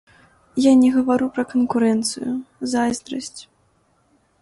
[0.63, 2.31] Я не гавару пра канкурэнцыю,
[2.75, 3.41] зайздрасць.